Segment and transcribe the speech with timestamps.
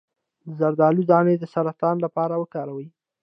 [0.45, 2.87] د زردالو دانه د سرطان لپاره وکاروئ